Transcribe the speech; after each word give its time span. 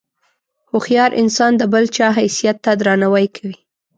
هوښیار 0.71 1.11
انسان 1.21 1.51
د 1.57 1.63
بل 1.73 1.85
چا 1.95 2.07
حیثیت 2.17 2.57
ته 2.65 2.71
درناوی 2.79 3.27
کوي. 3.35 3.55